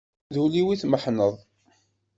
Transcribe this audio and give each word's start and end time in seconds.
D 0.33 0.35
ul-iw 0.43 0.67
i 0.71 0.75
tmeḥneḍ. 0.81 1.35